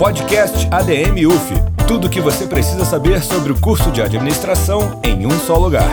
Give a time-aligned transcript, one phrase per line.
[0.00, 1.52] Podcast ADM UF.
[1.86, 5.90] Tudo o que você precisa saber sobre o curso de administração em um só lugar.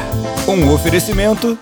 [0.48, 1.60] Um oferecimento.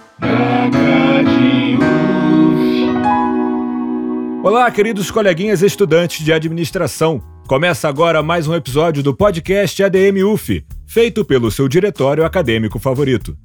[4.44, 7.20] Olá, queridos coleguinhas estudantes de administração.
[7.48, 13.36] Começa agora mais um episódio do podcast ADM UF, feito pelo seu diretório acadêmico favorito.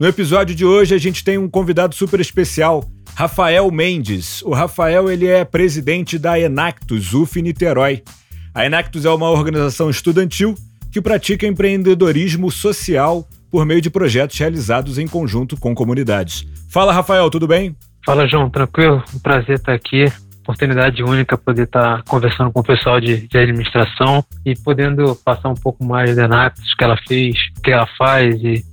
[0.00, 2.82] No episódio de hoje a gente tem um convidado super especial,
[3.14, 4.40] Rafael Mendes.
[4.40, 8.02] O Rafael ele é presidente da Enactus UF Niterói.
[8.56, 10.54] A Enactus é uma organização estudantil
[10.90, 16.46] que pratica empreendedorismo social por meio de projetos realizados em conjunto com comunidades.
[16.70, 17.76] Fala, Rafael, tudo bem?
[18.02, 19.04] Fala, João, tranquilo?
[19.14, 20.06] Um prazer estar aqui.
[20.40, 25.54] Oportunidade única poder estar conversando com o pessoal de, de administração e podendo passar um
[25.54, 28.64] pouco mais da Enactus, que ela fez, o que ela faz e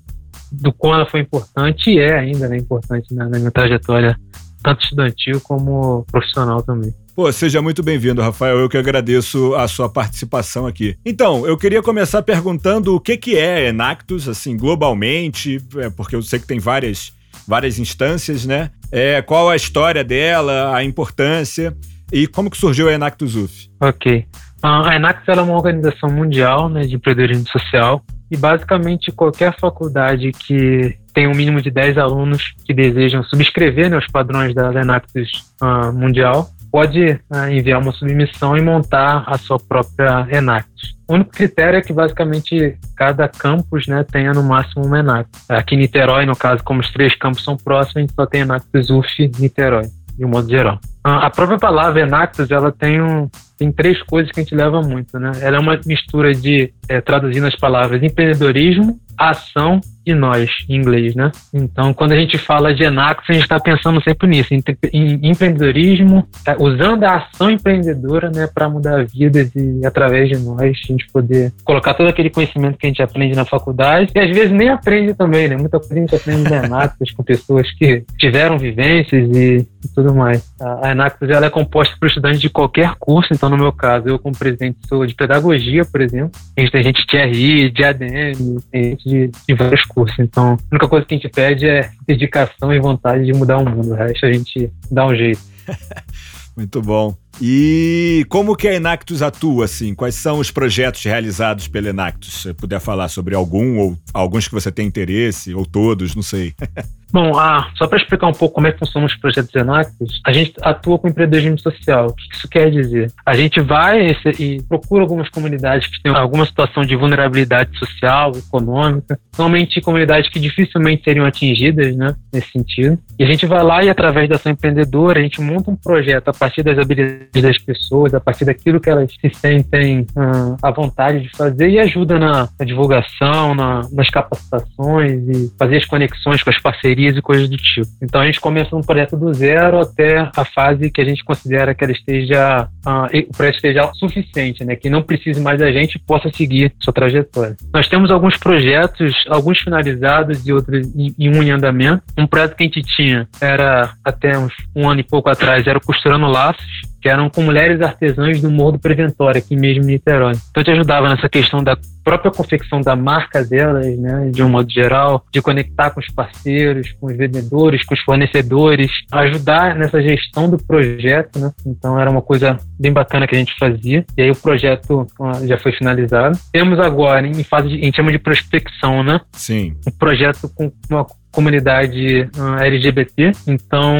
[0.49, 4.17] do quão ela foi importante e é ainda né, importante na, na minha trajetória,
[4.63, 6.93] tanto estudantil como profissional também.
[7.15, 8.57] Pô, seja muito bem-vindo, Rafael.
[8.57, 10.97] Eu que agradeço a sua participação aqui.
[11.05, 16.23] Então, eu queria começar perguntando o que, que é Enactus, assim, globalmente, é, porque eu
[16.23, 17.13] sei que tem várias,
[17.47, 18.71] várias instâncias, né?
[18.91, 21.75] É, qual a história dela, a importância
[22.11, 23.69] e como que surgiu a Enactus UF?
[23.79, 24.25] Ok.
[24.63, 30.97] A Enactus é uma organização mundial né, de empreendedorismo social e basicamente qualquer faculdade que
[31.13, 35.93] tem um mínimo de 10 alunos que desejam subscrever né, os padrões da Enactus uh,
[35.93, 40.95] mundial pode uh, enviar uma submissão e montar a sua própria Enactus.
[41.07, 45.39] O único critério é que basicamente cada campus né, tenha no máximo uma Enactus.
[45.47, 48.41] Aqui em Niterói, no caso, como os três campos são próximos, a gente só tem
[48.41, 49.83] Enactus UF Niterói,
[50.17, 50.79] de um modo geral.
[51.03, 55.19] A própria palavra Enactus, ela tem, um, tem três coisas que a gente leva muito,
[55.19, 55.31] né?
[55.41, 61.15] Ela é uma mistura de, é, traduzindo as palavras, empreendedorismo, ação e nós, em inglês,
[61.15, 61.31] né?
[61.53, 65.29] Então, quando a gente fala de Enactus, a gente está pensando sempre nisso, em, em
[65.29, 70.87] empreendedorismo, é, usando a ação empreendedora, né, para mudar vidas e através de nós, a
[70.87, 74.51] gente poder colocar todo aquele conhecimento que a gente aprende na faculdade, e às vezes
[74.51, 75.55] nem aprende também, né?
[75.55, 80.13] Muita coisa a gente aprende na Enactus com pessoas que tiveram vivências e, e tudo
[80.13, 80.53] mais.
[80.59, 84.07] A, a Enactus, ela é composta por estudantes de qualquer curso, então, no meu caso,
[84.07, 87.83] eu como presidente sou de pedagogia, por exemplo, a gente tem gente de RI, de
[87.83, 90.21] ADM, tem gente de, de vários curso.
[90.21, 93.69] Então, a única coisa que a gente pede é dedicação e vontade de mudar o
[93.69, 93.91] mundo.
[93.91, 95.41] O resto a gente dá um jeito.
[96.55, 97.22] Muito bom.
[97.41, 99.95] E como que a Enactus atua, assim?
[99.95, 102.43] Quais são os projetos realizados pela Enactus?
[102.43, 106.53] Se puder falar sobre algum ou alguns que você tem interesse, ou todos, não sei.
[107.13, 110.33] Bom, ah, só para explicar um pouco como é que funcionam os projetos Enactus, a
[110.33, 112.07] gente atua com empreendedorismo social.
[112.07, 113.11] O que isso quer dizer?
[113.23, 119.19] A gente vai e procura algumas comunidades que têm alguma situação de vulnerabilidade social, econômica,
[119.37, 122.97] normalmente comunidades que dificilmente seriam atingidas, né, nesse sentido.
[123.19, 126.29] E a gente vai lá e através da ação empreendedora, a gente monta um projeto
[126.29, 130.71] a partir das habilidades das pessoas, a partir daquilo que elas se sentem uh, à
[130.71, 136.43] vontade de fazer e ajuda na, na divulgação, na, nas capacitações e fazer as conexões
[136.43, 137.87] com as parcerias e coisas do tipo.
[138.01, 141.73] Então a gente começa um projeto do zero até a fase que a gente considera
[141.73, 144.75] que ela esteja, o projeto esteja suficiente, né?
[144.75, 147.55] que não precise mais da gente e possa seguir sua trajetória.
[147.73, 152.03] Nós temos alguns projetos, alguns finalizados e outros em, em um em andamento.
[152.17, 155.79] Um projeto que a gente tinha era até uns um ano e pouco atrás, era
[155.79, 160.35] Costurando Laços, que eram com mulheres artesãs do Morro do Preventório, aqui mesmo em Niterói.
[160.49, 164.71] Então, te ajudava nessa questão da própria confecção da marca delas, né, de um modo
[164.71, 170.49] geral, de conectar com os parceiros, com os vendedores, com os fornecedores, ajudar nessa gestão
[170.49, 171.51] do projeto, né?
[171.65, 174.05] Então, era uma coisa bem bacana que a gente fazia.
[174.17, 175.05] E aí, o projeto
[175.43, 176.39] já foi finalizado.
[176.53, 179.19] Temos agora, em fase de, a gente chama de prospecção, né?
[179.33, 179.75] Sim.
[179.85, 183.31] Um projeto com uma comunidade uh, LGBT.
[183.47, 183.97] Então,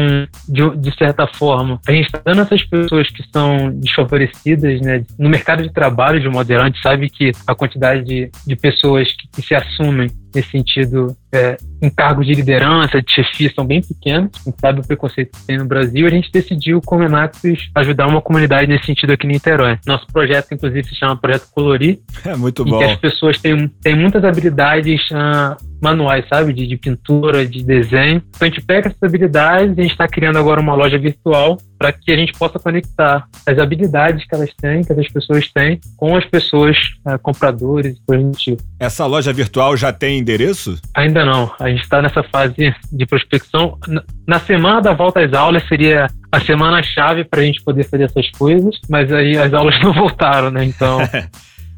[0.47, 5.29] de, de, certa forma, a gente está dando essas pessoas que são desfavorecidas né, no
[5.29, 9.11] mercado de trabalho, de modo geral, a gente sabe que a quantidade de, de pessoas
[9.11, 13.81] que, que se assumem nesse sentido, é, em cargos de liderança, de chefia, são bem
[13.81, 14.31] pequenos.
[14.45, 16.05] A gente sabe o preconceito que tem no Brasil.
[16.07, 19.77] A gente decidiu, como Enactus, ajudar uma comunidade nesse sentido aqui em Niterói.
[19.85, 21.99] Nosso projeto, inclusive, se chama Projeto Colorir.
[22.25, 22.79] É muito bom.
[22.79, 26.53] Que as pessoas têm, têm muitas habilidades uh, manuais, sabe?
[26.53, 28.23] De, de, pintura, de desenho.
[28.29, 31.57] Então a gente pega essas habilidades e a gente está criando agora uma loja virtual
[31.83, 35.81] para que a gente possa conectar as habilidades que elas têm, que as pessoas têm,
[35.97, 38.63] com as pessoas uh, compradores e coisas do tipo.
[38.79, 40.79] Essa loja virtual já tem endereço?
[40.95, 41.53] Ainda não.
[41.59, 43.77] A gente está nessa fase de prospecção.
[44.25, 48.29] Na semana da volta às aulas seria a semana-chave para a gente poder fazer essas
[48.29, 50.63] coisas, mas aí as aulas não voltaram, né?
[50.63, 50.99] Então.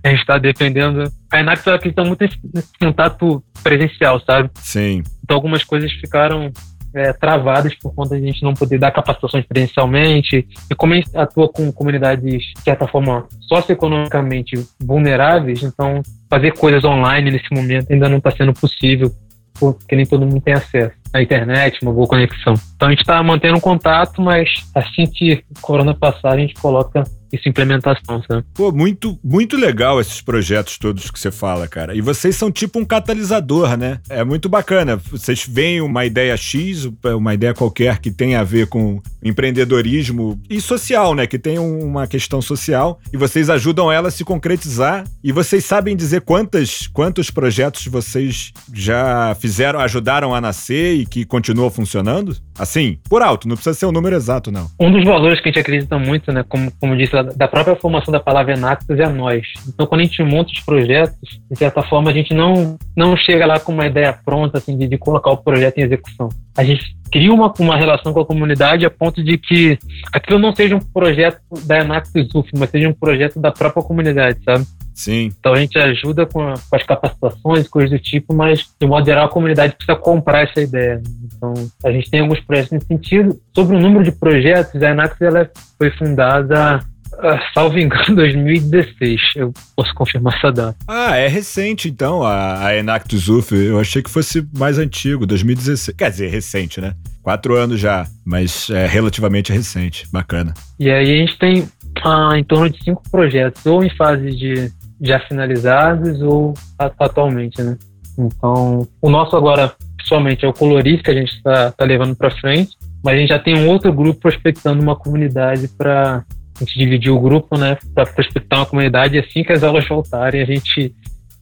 [0.03, 1.11] a gente está dependendo.
[1.33, 2.37] A Enax acredita muito nesse
[2.79, 4.51] contato presencial, sabe?
[4.53, 5.01] Sim.
[5.23, 6.51] Então algumas coisas ficaram
[6.95, 10.47] é, travadas por conta de a gente não poder dar capacitações presencialmente.
[10.71, 16.83] E como a gente atua com comunidades, de certa forma, socioeconomicamente vulneráveis, então fazer coisas
[16.85, 19.11] online nesse momento ainda não está sendo possível,
[19.59, 22.53] porque nem todo mundo tem acesso à internet, uma boa conexão.
[22.75, 27.03] Então a gente está mantendo contato, mas assim que o corona passar, a gente coloca
[27.35, 28.43] isso implementação, sabe?
[28.53, 31.95] Pô, muito, muito legal esses projetos todos que você fala, cara.
[31.95, 33.99] E vocês são tipo um catalisador, né?
[34.09, 34.97] É muito bacana.
[34.97, 40.59] Vocês veem uma ideia X, uma ideia qualquer que tenha a ver com empreendedorismo e
[40.61, 41.27] social, né?
[41.27, 45.03] Que tem uma questão social e vocês ajudam ela a se concretizar.
[45.23, 51.25] E vocês sabem dizer quantas, quantos projetos vocês já fizeram, ajudaram a nascer e que
[51.25, 52.35] continuam funcionando?
[52.57, 54.69] Assim, por alto, não precisa ser um número exato, não.
[54.79, 56.43] Um dos valores que a gente acredita muito, né?
[56.47, 59.47] Como, como disse da própria formação da palavra Enactus é nós.
[59.67, 63.45] Então, quando a gente monta os projetos, de certa forma, a gente não, não chega
[63.45, 66.29] lá com uma ideia pronta, assim, de, de colocar o projeto em execução.
[66.57, 69.77] A gente cria uma, uma relação com a comunidade a ponto de que
[70.11, 74.43] aquilo não seja um projeto da Enactus UF, mas seja um projeto da própria comunidade,
[74.43, 74.65] sabe?
[74.95, 75.29] Sim.
[75.37, 79.05] Então a gente ajuda com, a, com, as capacitações, coisas do tipo, mas de modo
[79.05, 81.03] geral a comunidade precisa comprar essa ideia.
[81.25, 83.37] Então a gente tem alguns projetos nesse sentido.
[83.53, 86.79] Sobre o número de projetos, a Enax ela foi fundada
[87.17, 89.21] Uh, salvo engano, 2016.
[89.35, 90.77] Eu posso confirmar essa data.
[90.87, 93.55] Ah, é recente então, a, a Enactus UF.
[93.55, 95.95] Eu achei que fosse mais antigo, 2016.
[95.95, 96.93] Quer dizer, recente, né?
[97.23, 100.07] Quatro anos já, mas é relativamente recente.
[100.11, 100.53] Bacana.
[100.79, 101.67] E aí a gente tem
[102.03, 104.71] ah, em torno de cinco projetos, ou em fase de
[105.01, 107.77] já finalizados, ou atualmente, né?
[108.17, 112.31] Então, o nosso agora, pessoalmente, é o Coloris, que a gente está tá levando para
[112.31, 116.23] frente, mas a gente já tem um outro grupo prospectando uma comunidade para
[116.55, 119.87] a gente dividiu o grupo, né, para prospectar uma comunidade e assim que as aulas
[119.87, 120.93] voltarem, a gente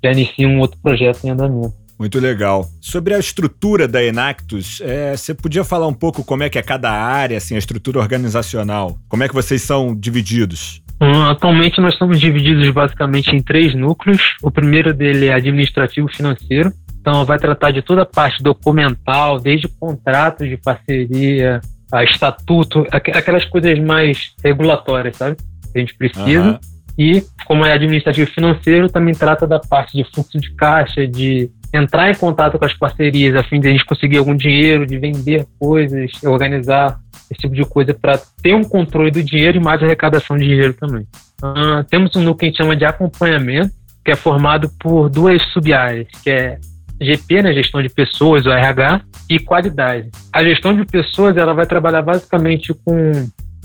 [0.04, 1.74] já inicia um outro projeto em andamento.
[1.98, 2.65] Muito legal.
[2.81, 6.62] Sobre a estrutura da Enactus, é, você podia falar um pouco como é que é
[6.62, 8.98] cada área, assim, a estrutura organizacional?
[9.07, 10.81] Como é que vocês são divididos?
[11.01, 14.36] Hum, atualmente nós estamos divididos basicamente em três núcleos.
[14.42, 16.74] O primeiro dele é administrativo financeiro.
[17.00, 21.59] Então vai tratar de toda a parte documental, desde contratos de parceria,
[21.94, 25.38] a estatuto, aquelas coisas mais regulatórias, sabe?
[25.72, 26.42] Que a gente precisa.
[26.42, 26.60] Uhum.
[26.98, 32.10] E, como é administrativo financeiro, também trata da parte de fluxo de caixa, de entrar
[32.10, 35.45] em contato com as parcerias a fim de a gente conseguir algum dinheiro, de vender
[35.60, 37.00] coisas, organizar
[37.30, 40.74] esse tipo de coisa para ter um controle do dinheiro e mais arrecadação de dinheiro
[40.74, 41.06] também.
[41.44, 43.72] Uh, temos um núcleo que a gente chama de acompanhamento,
[44.04, 46.57] que é formado por duas sub-áreas, que é
[47.03, 50.09] GP, né, gestão de pessoas, o RH, e qualidade.
[50.31, 53.11] A gestão de pessoas ela vai trabalhar basicamente com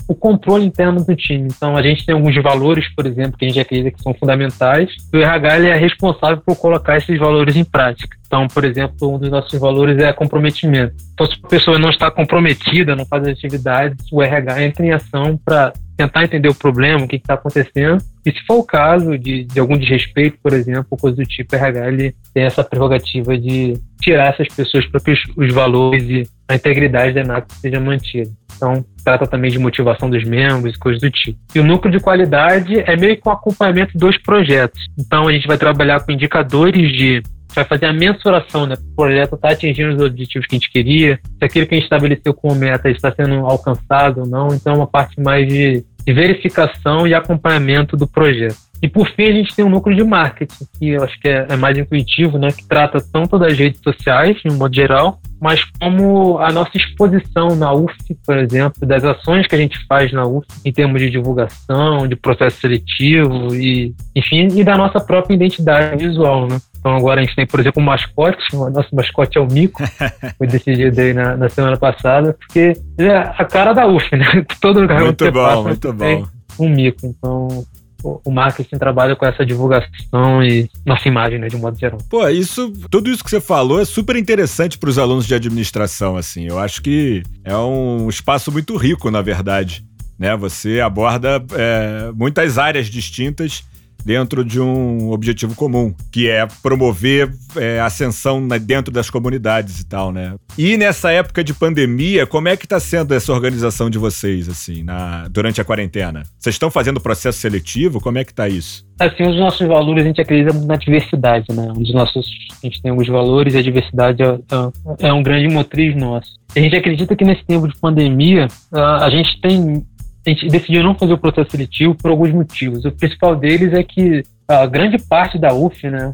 [0.09, 1.47] o controle interno do time.
[1.55, 4.89] Então, a gente tem alguns valores, por exemplo, que a gente acredita que são fundamentais.
[5.13, 8.17] E o RH ele é responsável por colocar esses valores em prática.
[8.25, 10.95] Então, por exemplo, um dos nossos valores é comprometimento.
[11.13, 15.39] Então, se a pessoa não está comprometida, não faz atividades, o RH entra em ação
[15.45, 18.01] para tentar entender o problema, o que está acontecendo.
[18.25, 21.87] E se for o caso de, de algum desrespeito, por exemplo, coisa do tipo, RH
[21.89, 26.55] ele tem essa prerrogativa de tirar essas pessoas para que os, os, valores e a
[26.55, 28.31] integridade da ENAC seja mantida.
[28.55, 31.37] Então, trata também de motivação dos membros e coisas do tipo.
[31.53, 34.81] E o núcleo de qualidade é meio que um acompanhamento dos projetos.
[34.97, 37.21] Então, a gente vai trabalhar com indicadores de
[37.53, 38.75] vai fazer a mensuração, né?
[38.75, 41.85] O projeto está atingindo os objetivos que a gente queria, se aquilo que a gente
[41.85, 44.53] estabeleceu como meta está sendo alcançado ou não.
[44.53, 48.69] Então, é uma parte mais de, verificação e acompanhamento do projeto.
[48.81, 51.45] E por fim, a gente tem um núcleo de marketing, que eu acho que é,
[51.49, 52.49] é, mais intuitivo, né?
[52.51, 57.55] Que trata tanto das redes sociais, de um modo geral, mas como a nossa exposição
[57.55, 57.93] na UF,
[58.25, 62.15] por exemplo, das ações que a gente faz na UF em termos de divulgação, de
[62.15, 66.57] processo seletivo e, enfim, e da nossa própria identidade visual, né?
[66.79, 69.83] Então agora a gente tem, por exemplo, um mascote, o nosso mascote é o Mico,
[70.37, 74.25] foi decidido aí na, na semana passada, porque é a cara da UF, né?
[74.61, 76.27] Todo lugar muito bom, passa, muito bom.
[76.57, 77.65] um Mico, então
[78.01, 81.99] o marketing trabalha com essa divulgação e nossa imagem, né, de um modo geral.
[82.09, 86.15] Pô, isso, tudo isso que você falou é super interessante para os alunos de administração,
[86.15, 86.47] assim.
[86.47, 89.83] Eu acho que é um espaço muito rico, na verdade.
[90.17, 90.35] Né?
[90.37, 93.63] Você aborda é, muitas áreas distintas
[94.05, 100.11] dentro de um objetivo comum, que é promover é, ascensão dentro das comunidades e tal,
[100.11, 100.35] né?
[100.57, 104.83] E nessa época de pandemia, como é que está sendo essa organização de vocês, assim,
[104.83, 106.23] na, durante a quarentena?
[106.37, 107.99] Vocês estão fazendo processo seletivo?
[107.99, 108.87] Como é que está isso?
[108.99, 111.71] Assim, os nossos valores, a gente acredita na diversidade, né?
[111.71, 112.27] Um dos nossos,
[112.61, 116.39] a gente tem alguns valores e a diversidade é, é, é um grande motriz nosso.
[116.55, 119.85] A gente acredita que nesse tempo de pandemia, a gente tem
[120.25, 122.85] a gente decidiu não fazer o processo seletivo por alguns motivos.
[122.85, 126.13] O principal deles é que a grande parte da UF, né,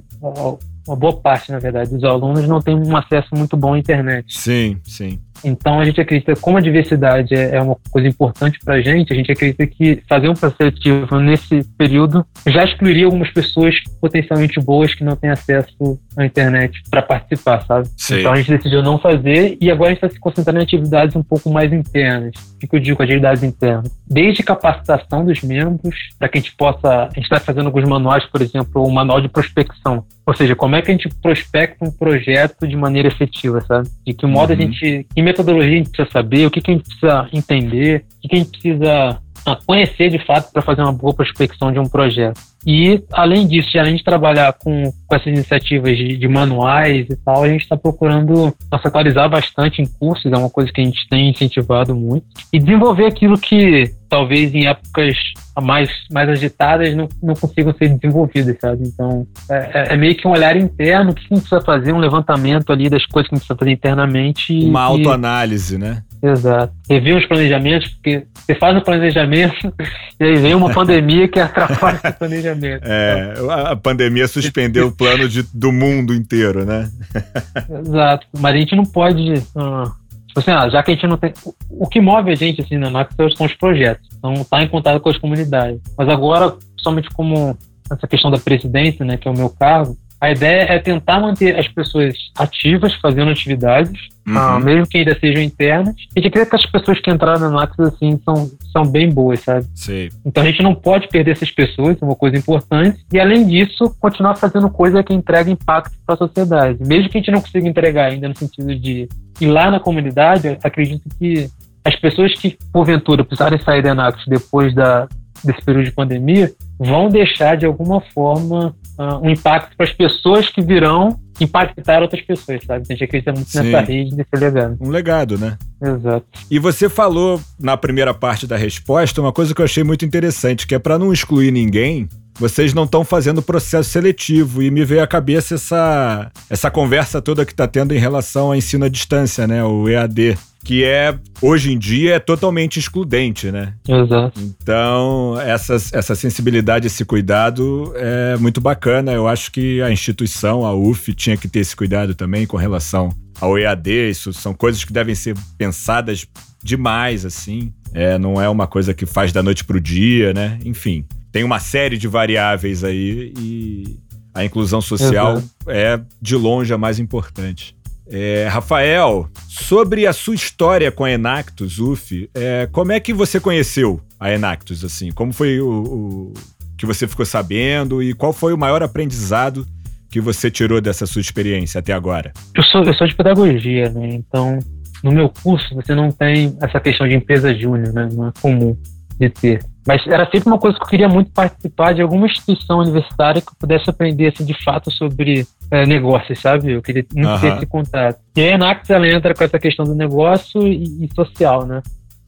[0.87, 4.25] uma boa parte, na verdade, dos alunos não tem um acesso muito bom à internet.
[4.37, 5.19] Sim, sim.
[5.45, 9.13] Então a gente acredita, como a diversidade é, é uma coisa importante para a gente,
[9.13, 14.59] a gente acredita que fazer um processo seletivo nesse período já excluiria algumas pessoas potencialmente
[14.59, 17.87] boas que não têm acesso à internet para participar, sabe?
[17.97, 18.19] Sim.
[18.19, 21.15] Então a gente decidiu não fazer e agora a gente está se concentrando em atividades
[21.15, 22.33] um pouco mais internas.
[22.63, 23.91] O que eu digo com atividades internas?
[24.07, 27.03] Desde capacitação dos membros, para que a gente possa.
[27.03, 30.03] A gente está fazendo alguns manuais, por exemplo, o um manual de prospecção.
[30.25, 33.87] Ou seja, como é que a gente prospecta um projeto de maneira efetiva, sabe?
[34.05, 34.57] De que modo uhum.
[34.57, 35.05] a gente.
[35.13, 38.27] Que metodologia a gente precisa saber, o que, que a gente precisa entender, o que,
[38.29, 39.19] que a gente precisa
[39.65, 42.39] conhecer de fato para fazer uma boa prospecção de um projeto.
[42.65, 47.43] E, além disso, além de trabalhar com, com essas iniciativas de, de manuais e tal,
[47.43, 51.07] a gente está procurando se atualizar bastante em cursos, é uma coisa que a gente
[51.07, 55.15] tem incentivado muito, e desenvolver aquilo que talvez em épocas
[55.61, 58.83] mais, mais agitadas não, não consigam ser desenvolvidas, sabe?
[58.87, 61.93] Então, é, é, é meio que um olhar interno, o que a gente precisa fazer,
[61.93, 64.53] um levantamento ali das coisas que a gente precisa fazer internamente.
[64.65, 66.01] Uma e, autoanálise, né?
[66.31, 66.73] Exato.
[66.89, 69.73] Rever os planejamentos, porque você faz o planejamento
[70.19, 72.85] e aí vem uma pandemia que atrapalha esse planejamento.
[72.95, 76.89] É, a pandemia suspendeu o plano de, do mundo inteiro, né?
[77.81, 78.27] Exato.
[78.39, 79.33] Mas a gente não pode.
[79.33, 79.91] Uh,
[80.27, 81.33] tipo assim, ah, já que a gente não tem.
[81.69, 84.07] O, que move a gente assim na Maxwell são os projetos.
[84.17, 85.81] Então, estar tá em contato com as comunidades.
[85.97, 87.57] Mas agora, somente como
[87.91, 91.59] essa questão da presidência, né, que é o meu cargo, a ideia é tentar manter
[91.59, 94.57] as pessoas ativas, fazendo atividades, uhum.
[94.57, 95.95] uh, mesmo que ainda sejam internas.
[96.15, 99.41] E gente acredita que as pessoas que entraram na Naxos, assim, são, são bem boas,
[99.41, 99.65] sabe?
[99.75, 100.09] Sim.
[100.25, 103.05] Então a gente não pode perder essas pessoas, é uma coisa importante.
[103.11, 106.79] E além disso, continuar fazendo coisa que entrega impacto para a sociedade.
[106.85, 110.57] Mesmo que a gente não consiga entregar ainda no sentido de ir lá na comunidade,
[110.63, 111.49] acredito que
[111.83, 115.07] as pessoas que, porventura, precisarem sair da Naxos depois da,
[115.43, 120.49] desse período de pandemia, vão deixar de alguma forma uh, um impacto para as pessoas
[120.49, 122.85] que virão impactar outras pessoas, sabe?
[122.89, 123.63] A gente acredita muito Sim.
[123.63, 124.77] nessa rede desse legado.
[124.79, 125.57] Um legado, né?
[125.81, 126.25] Exato.
[126.49, 130.65] E você falou na primeira parte da resposta uma coisa que eu achei muito interessante,
[130.65, 132.07] que é para não excluir ninguém,
[132.39, 134.61] vocês não estão fazendo processo seletivo.
[134.61, 138.55] E me veio à cabeça essa, essa conversa toda que está tendo em relação ao
[138.55, 139.63] ensino à distância, né?
[139.63, 140.37] O EAD.
[140.63, 143.75] Que é, hoje em dia, é totalmente excludente, né?
[143.87, 144.41] Exato.
[144.41, 149.11] Então, essa, essa sensibilidade, esse cuidado é muito bacana.
[149.11, 153.09] Eu acho que a instituição, a UF, tinha que ter esse cuidado também com relação
[153.39, 154.09] ao EAD.
[154.09, 156.25] Isso são coisas que devem ser pensadas
[156.63, 157.71] demais, assim.
[157.93, 160.57] É, não é uma coisa que faz da noite pro dia, né?
[160.65, 163.99] Enfim tem uma série de variáveis aí e
[164.33, 165.43] a inclusão social uhum.
[165.67, 167.75] é de longe a mais importante.
[168.09, 173.37] É, Rafael, sobre a sua história com a Enactus, UF, é, como é que você
[173.37, 175.11] conheceu a Enactus, assim?
[175.11, 176.33] Como foi o, o,
[176.77, 179.67] que você ficou sabendo e qual foi o maior aprendizado
[180.09, 182.31] que você tirou dessa sua experiência até agora?
[182.55, 184.07] Eu sou, eu sou de pedagogia, né?
[184.07, 184.57] Então,
[185.03, 188.07] no meu curso, você não tem essa questão de empresa júnior, né?
[188.13, 188.77] Não é comum
[189.19, 189.74] de ter.
[189.87, 193.49] Mas era sempre uma coisa que eu queria muito participar de alguma instituição universitária que
[193.49, 196.71] eu pudesse aprender assim, de fato sobre é, negócios, sabe?
[196.71, 197.39] Eu queria muito uhum.
[197.39, 198.19] ter esse contato.
[198.35, 201.83] E a Enax, ela entra com essa questão do negócio e, e social, né?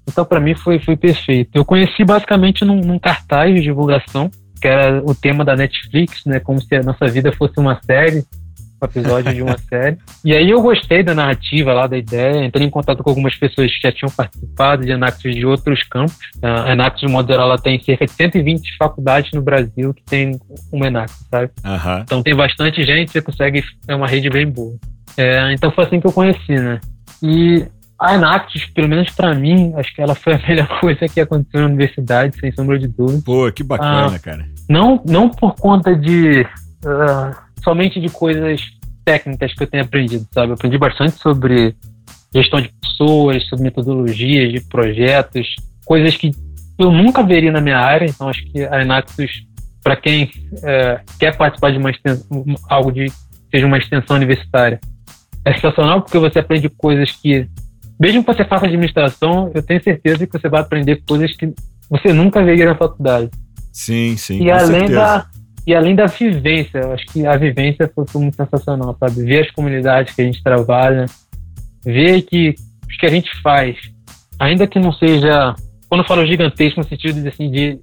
[0.07, 1.49] Então, para mim, foi, foi perfeito.
[1.55, 4.29] Eu conheci basicamente num, num cartaz de divulgação,
[4.61, 6.39] que era o tema da Netflix, né?
[6.39, 8.23] Como se a nossa vida fosse uma série
[8.81, 9.97] um episódio de uma série.
[10.23, 13.71] E aí eu gostei da narrativa lá, da ideia, entrei em contato com algumas pessoas
[13.71, 16.17] que já tinham participado de Anactus de outros campos.
[16.41, 20.39] A Anactus, de modo geral, ela tem cerca de 120 faculdades no Brasil que tem
[20.71, 21.51] uma Anactus, sabe?
[21.63, 21.99] Uhum.
[22.01, 24.75] Então tem bastante gente, você consegue, é uma rede bem boa.
[25.17, 26.79] É, então foi assim que eu conheci, né?
[27.21, 27.65] E
[27.99, 31.61] a Enactus, pelo menos para mim, acho que ela foi a melhor coisa que aconteceu
[31.61, 33.23] na universidade, sem sombra de dúvida.
[33.25, 34.45] Pô, que bacana, ah, cara.
[34.69, 36.45] Não, não por conta de...
[36.85, 38.61] Uh, somente de coisas
[39.03, 40.51] técnicas que eu tenho aprendido, sabe?
[40.51, 41.75] Eu aprendi bastante sobre
[42.33, 45.53] gestão de pessoas, sobre metodologias de projetos,
[45.85, 46.31] coisas que
[46.79, 48.05] eu nunca veria na minha área.
[48.05, 49.45] Então, acho que a Enaxus,
[49.83, 50.31] para quem
[50.63, 53.11] é, quer participar de uma extensão, algo de
[53.51, 54.79] seja uma extensão universitária,
[55.43, 57.47] é sensacional porque você aprende coisas que,
[57.99, 61.53] mesmo que você faça administração, eu tenho certeza que você vai aprender coisas que
[61.89, 63.29] você nunca veria na faculdade.
[63.73, 64.43] Sim, sim.
[64.43, 64.99] E além certeza.
[64.99, 65.36] da
[65.67, 69.25] e além da vivência, eu acho que a vivência foi, muito sensacional, sabe?
[69.25, 71.05] Ver as comunidades que a gente trabalha,
[71.83, 72.55] ver que
[72.85, 73.75] o que a gente faz,
[74.39, 75.53] ainda que não seja,
[75.89, 77.79] quando eu falo gigantesco, no sentido de, assim, de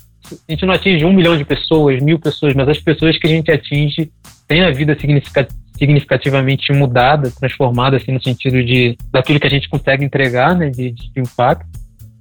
[0.49, 3.31] a gente não atinge um milhão de pessoas, mil pessoas, mas as pessoas que a
[3.31, 4.11] gente atinge
[4.49, 4.97] têm a vida
[5.77, 10.93] significativamente mudada, transformada, assim, no sentido de daquilo que a gente consegue entregar, né, de,
[10.93, 11.67] de impacto.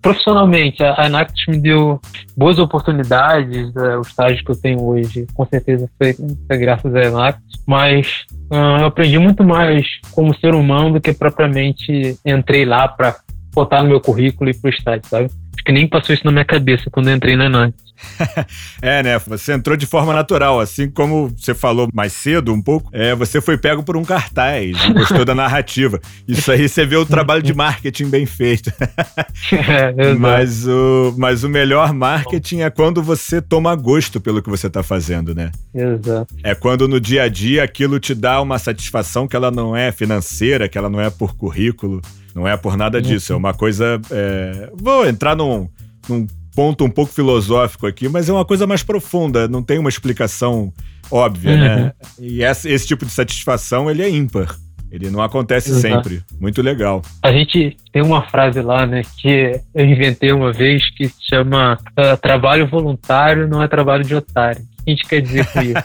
[0.04, 2.00] Profissionalmente, a Enactus me deu
[2.36, 7.06] boas oportunidades, é, o estágio que eu tenho hoje, com certeza foi, foi graças a
[7.06, 12.86] Enactus, mas uh, eu aprendi muito mais como ser humano do que propriamente entrei lá
[12.86, 13.16] para
[13.54, 15.30] botar no meu currículo e pro estágio, sabe?
[15.64, 17.94] Acho que nem passou isso na minha cabeça quando eu entrei na Enactus.
[18.82, 19.18] é, né?
[19.20, 22.90] Você entrou de forma natural, assim como você falou mais cedo um pouco.
[22.92, 26.02] É, você foi pego por um cartaz, gostou da narrativa.
[26.28, 28.74] Isso aí você vê o trabalho de marketing bem feito.
[29.98, 34.68] é, mas, o, mas o melhor marketing é quando você toma gosto pelo que você
[34.68, 35.50] está fazendo, né?
[35.74, 36.36] Exato.
[36.44, 39.94] É quando no dia a dia aquilo te dá uma satisfação que ela não é
[39.94, 42.02] financeira, que ela não é por currículo,
[42.34, 43.34] não é por nada disso.
[43.34, 44.00] É uma coisa.
[44.12, 44.72] É...
[44.76, 45.70] Vou entrar num,
[46.10, 49.90] num ponto um pouco filosófico aqui, mas é uma coisa mais profunda, não tem uma
[49.90, 50.72] explicação
[51.12, 51.76] óbvia, né?
[51.76, 51.84] uhum.
[51.84, 51.94] né?
[52.20, 54.56] E esse, esse tipo de satisfação, ele é ímpar.
[54.92, 55.82] Ele não acontece Exato.
[56.08, 56.24] sempre.
[56.40, 57.02] Muito legal.
[57.24, 61.80] A gente tem uma frase lá, né, que eu inventei uma vez que se chama
[61.98, 64.62] uh, trabalho voluntário não é trabalho de otário.
[64.86, 65.84] A gente quer dizer com isso?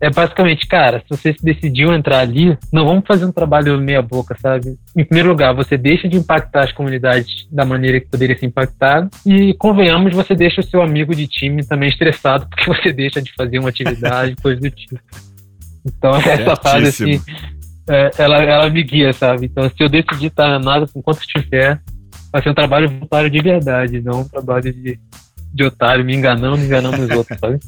[0.00, 4.36] É basicamente, cara, se você decidiu entrar ali, não vamos fazer um trabalho meia boca,
[4.40, 4.76] sabe?
[4.96, 9.10] Em primeiro lugar, você deixa de impactar as comunidades da maneira que poderia ser impactado
[9.26, 13.32] e, convenhamos, você deixa o seu amigo de time também estressado porque você deixa de
[13.34, 14.98] fazer uma atividade, coisa do tipo.
[15.84, 17.20] Então, essa fase, assim,
[17.88, 19.46] é, ela, ela me guia, sabe?
[19.46, 21.80] Então, se eu decidir estar nada enquanto estiver,
[22.32, 24.98] vai ser um trabalho voluntário de verdade, não um trabalho de,
[25.52, 27.58] de otário, me enganando, me enganando os outros, sabe?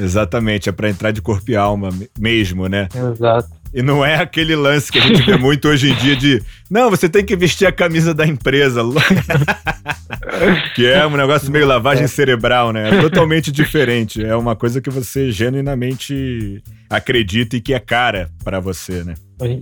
[0.00, 2.88] Exatamente, é para entrar de corpo e alma mesmo, né?
[2.94, 3.60] Exato.
[3.72, 6.90] E não é aquele lance que a gente vê muito hoje em dia de não,
[6.90, 8.82] você tem que vestir a camisa da empresa.
[10.74, 12.88] que é um negócio meio lavagem cerebral, né?
[12.88, 14.24] É totalmente diferente.
[14.24, 19.14] É uma coisa que você genuinamente acredita e que é cara para você, né?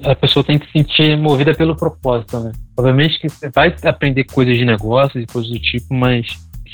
[0.04, 2.52] A pessoa tem que se sentir movida pelo propósito, né?
[2.76, 6.26] Obviamente que você vai aprender coisas de negócios e coisas do tipo, mas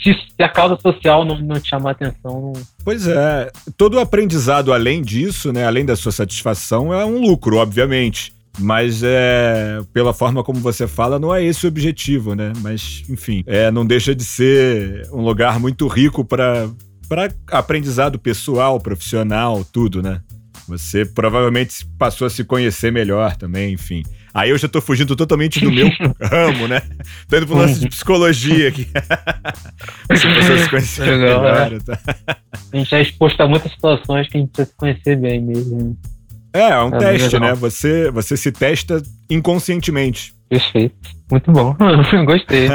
[0.03, 2.53] se, a causa social não, não te chamar atenção.
[2.53, 2.53] Não...
[2.85, 8.33] Pois é, todo aprendizado além disso, né, além da sua satisfação, é um lucro, obviamente.
[8.57, 12.53] Mas é pela forma como você fala, não é esse o objetivo, né?
[12.63, 16.69] Mas, enfim, é, não deixa de ser um lugar muito rico para
[17.49, 20.21] aprendizado pessoal, profissional, tudo, né?
[20.67, 24.03] Você provavelmente passou a se conhecer melhor também, enfim.
[24.33, 25.89] Aí eu já tô fugindo totalmente do meu
[26.21, 26.83] ramo, né?
[27.29, 28.89] Tô indo pro lance de psicologia aqui.
[30.11, 31.73] Você passou a se conhecer Legal, melhor.
[31.73, 31.79] É.
[31.79, 31.99] Tá?
[32.73, 35.97] A gente é exposto a muitas situações que a gente precisa se conhecer bem mesmo.
[36.53, 37.53] É, é um é teste, né?
[37.55, 40.33] Você, você se testa inconscientemente.
[40.49, 40.97] Perfeito.
[41.31, 41.77] Muito bom.
[42.27, 42.69] Gostei.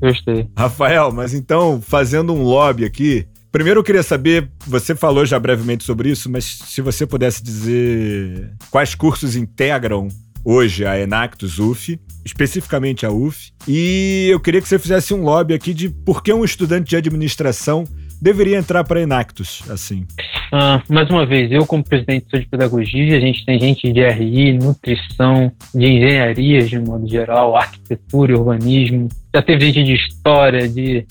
[0.00, 0.48] Gostei.
[0.56, 5.82] Rafael, mas então, fazendo um lobby aqui, Primeiro eu queria saber, você falou já brevemente
[5.82, 10.08] sobre isso, mas se você pudesse dizer quais cursos integram
[10.44, 15.54] hoje a Enactus UF, especificamente a UF, e eu queria que você fizesse um lobby
[15.54, 17.84] aqui de por que um estudante de administração
[18.20, 20.06] deveria entrar para Enactus, assim.
[20.52, 24.52] Ah, mais uma vez, eu como presidente de pedagogia, a gente tem gente de RI,
[24.58, 31.06] nutrição, de engenharia de modo geral, arquitetura, urbanismo, já teve gente de história, de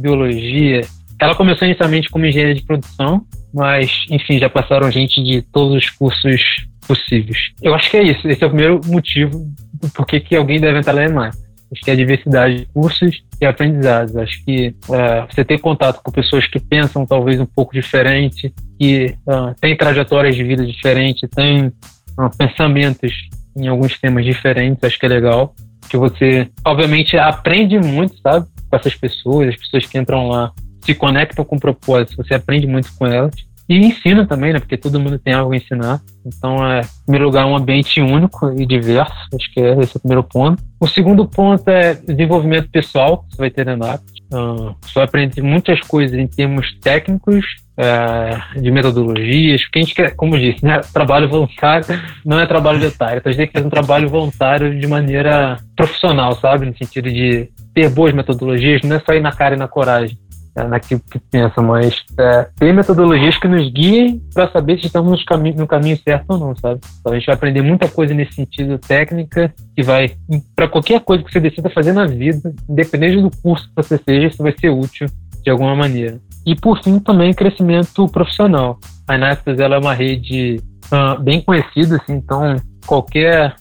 [0.00, 0.82] biologia,
[1.22, 5.88] ela começou inicialmente como engenheira de produção, mas, enfim, já passaram gente de todos os
[5.90, 7.38] cursos possíveis.
[7.62, 8.26] Eu acho que é isso.
[8.26, 9.46] Esse é o primeiro motivo
[9.94, 11.36] porquê que alguém deve entrar na EMAC.
[11.72, 14.16] Acho que é a diversidade de cursos e aprendizados.
[14.16, 19.14] Acho que é, você ter contato com pessoas que pensam talvez um pouco diferente, que
[19.26, 23.12] uh, têm trajetórias de vida diferentes, têm uh, pensamentos
[23.56, 25.54] em alguns temas diferentes, acho que é legal.
[25.88, 28.46] Que você, obviamente, aprende muito, sabe?
[28.68, 32.66] Com essas pessoas, as pessoas que entram lá se conectam com o propósito, você aprende
[32.66, 33.34] muito com elas.
[33.68, 34.58] E ensina também, né?
[34.58, 36.00] Porque todo mundo tem algo a ensinar.
[36.26, 39.14] Então, é, em primeiro lugar, um ambiente único e diverso.
[39.34, 40.62] Acho que é esse é o primeiro ponto.
[40.80, 43.94] O segundo ponto é desenvolvimento pessoal, você vai ter na.
[43.94, 47.44] Uh, você vai aprender muitas coisas em termos técnicos,
[47.76, 49.62] é, de metodologias.
[49.62, 50.80] Porque a gente quer, como eu disse, né?
[50.92, 51.86] Trabalho voluntário
[52.24, 53.18] não é trabalho de otário.
[53.18, 56.66] Então, a gente tem que fazer um trabalho voluntário de maneira profissional, sabe?
[56.66, 60.18] No sentido de ter boas metodologias, não é só ir na cara e na coragem
[60.54, 65.24] naquilo que pensa, mas é, tem metodologias que nos guiem para saber se estamos no
[65.24, 66.80] caminho, no caminho certo ou não, sabe?
[67.00, 70.14] Então a gente vai aprender muita coisa nesse sentido técnica que vai
[70.54, 74.26] para qualquer coisa que você decida fazer na vida, independente do curso que você seja,
[74.28, 75.06] isso vai ser útil
[75.42, 76.20] de alguma maneira.
[76.44, 78.78] E por fim também crescimento profissional.
[79.08, 83.54] A Inactus ela é uma rede uh, bem conhecida, assim, então qualquer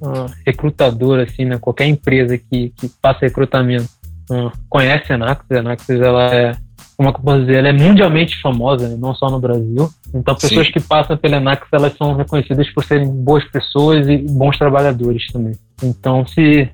[0.00, 3.97] uh, recrutador, assim, né, qualquer empresa que, que faça recrutamento
[4.68, 5.50] conhece a Anaxis.
[5.50, 6.52] A Anaxis, ela é,
[6.96, 8.96] como é que eu posso dizer, ela é mundialmente famosa, né?
[8.98, 9.88] não só no Brasil.
[10.14, 10.72] Então, pessoas Sim.
[10.72, 15.54] que passam pela Anaxis, elas são reconhecidas por serem boas pessoas e bons trabalhadores também.
[15.82, 16.70] Então, se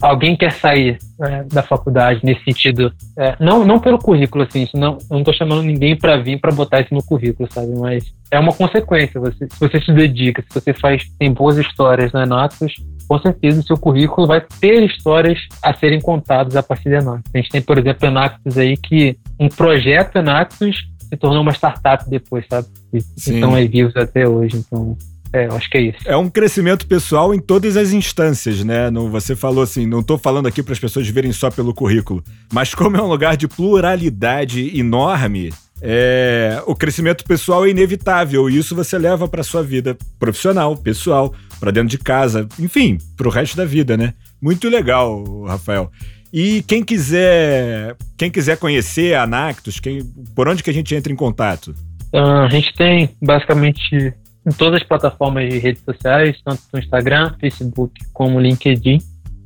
[0.00, 4.94] alguém quer sair é, da faculdade nesse sentido, é, não, não pelo currículo, assim, não,
[4.94, 7.74] eu não estou chamando ninguém para vir para botar isso no currículo, sabe?
[7.78, 9.20] Mas é uma consequência.
[9.20, 12.74] Você, se você se dedica, se você faz, tem boas histórias na Enatos,
[13.08, 17.30] com certeza o seu currículo vai ter histórias a serem contadas a partir de Enatos.
[17.34, 22.08] A gente tem, por exemplo, Enatos aí que um projeto Enatos se tornou uma startup
[22.08, 22.68] depois, sabe?
[22.92, 23.34] E Sim.
[23.34, 24.58] estão aí vivos até hoje.
[24.58, 24.96] Então,
[25.32, 25.98] é, eu acho que é isso.
[26.04, 28.90] É um crescimento pessoal em todas as instâncias, né?
[28.90, 32.22] Não, você falou assim, não estou falando aqui para as pessoas verem só pelo currículo,
[32.52, 38.58] mas como é um lugar de pluralidade enorme, é, o crescimento pessoal é inevitável e
[38.58, 43.30] isso você leva para sua vida profissional, pessoal, para dentro de casa, enfim, para o
[43.30, 44.14] resto da vida, né?
[44.42, 45.90] Muito legal, Rafael.
[46.32, 50.02] E quem quiser, quem quiser conhecer a Anactus, quem,
[50.34, 51.74] por onde que a gente entra em contato?
[52.12, 54.12] Uh, a gente tem basicamente
[54.46, 58.98] em todas as plataformas de redes sociais, tanto no Instagram, Facebook como LinkedIn.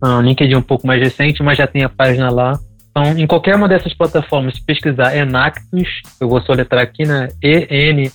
[0.02, 2.58] Uh, LinkedIn é um pouco mais recente, mas já tem a página lá.
[2.90, 7.28] Então, em qualquer uma dessas plataformas, se pesquisar Enactus, eu vou soletrar aqui, né?
[7.42, 8.14] E-N-A-C-T-U-S,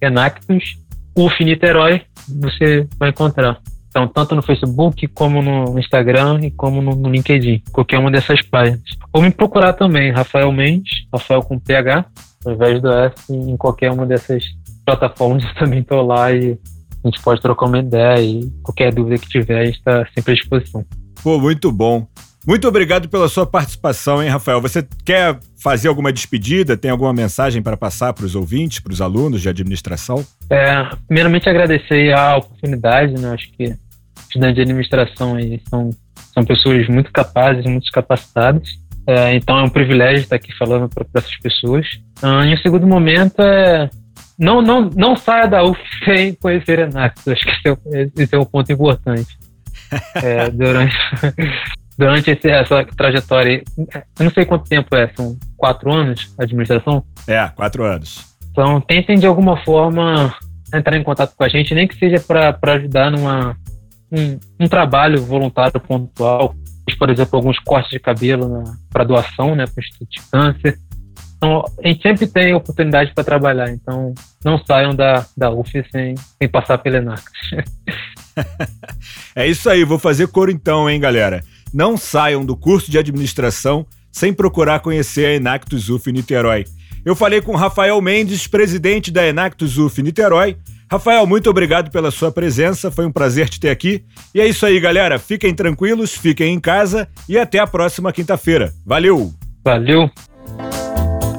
[0.00, 0.76] Enactus,
[1.16, 3.58] UF Niterói, você vai encontrar.
[3.88, 8.42] Então, tanto no Facebook, como no Instagram e como no, no LinkedIn, qualquer uma dessas
[8.42, 8.82] páginas.
[9.12, 12.04] Ou me procurar também, Rafael Mendes, Rafael com PH,
[12.44, 14.44] ao invés do F, em qualquer uma dessas
[14.84, 16.58] plataformas eu também estou lá e
[17.04, 20.32] a gente pode trocar uma ideia e qualquer dúvida que tiver, a gente está sempre
[20.32, 20.84] à disposição.
[21.22, 22.06] Pô, muito bom.
[22.46, 24.60] Muito obrigado pela sua participação, hein, Rafael?
[24.60, 26.76] Você quer fazer alguma despedida?
[26.76, 30.24] Tem alguma mensagem para passar para os ouvintes, para os alunos de administração?
[30.48, 33.30] É, primeiramente agradecer a oportunidade, né?
[33.30, 33.74] Acho que
[34.28, 35.90] estudantes de administração aí são,
[36.32, 38.68] são pessoas muito capazes, muito capacitadas.
[39.06, 41.86] É, então é um privilégio estar aqui falando para essas pessoas.
[42.22, 43.88] Ah, em um segundo momento é
[44.38, 47.26] não, não, não saia da UF sem conhecer Enax.
[47.26, 49.38] Acho que esse é, esse é um ponto importante.
[50.16, 50.96] É, durante
[51.96, 57.04] durante esse, essa trajetória, eu não sei quanto tempo é, são quatro anos a administração?
[57.26, 58.36] É, quatro anos.
[58.50, 60.34] Então tentem de alguma forma
[60.74, 63.56] entrar em contato com a gente, nem que seja para ajudar numa
[64.12, 66.54] um, um trabalho voluntário pontual,
[66.94, 70.78] por exemplo, alguns cortes de cabelo para doação, né, para o Instituto de Câncer.
[71.36, 76.14] Então, a gente sempre tem oportunidade para trabalhar, então não saiam da, da UF sem,
[76.14, 77.24] sem passar pela Enax.
[79.34, 81.42] é isso aí, vou fazer coro então, hein, galera.
[81.74, 86.64] Não saiam do curso de administração sem procurar conhecer a Enactus UF Niterói.
[87.04, 90.56] Eu falei com Rafael Mendes, presidente da Enactus UF Niterói,
[90.90, 94.04] Rafael, muito obrigado pela sua presença, foi um prazer te ter aqui.
[94.32, 95.18] E é isso aí, galera.
[95.18, 98.72] Fiquem tranquilos, fiquem em casa e até a próxima quinta-feira.
[98.84, 99.32] Valeu!
[99.64, 100.08] Valeu!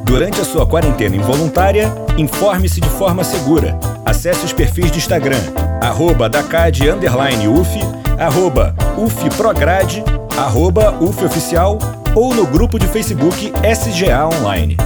[0.04, 3.78] Durante a sua quarentena involuntária, informe-se de forma segura.
[4.06, 5.40] Acesse os perfis de Instagram,
[5.82, 7.80] arroba Dacad, UF,
[8.18, 10.04] arroba UFPrograde,
[10.38, 11.78] arroba UFOficial
[12.16, 14.78] ou no grupo de Facebook SGA Online.